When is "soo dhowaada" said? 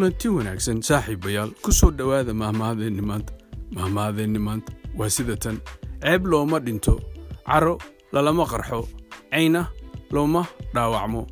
1.72-2.32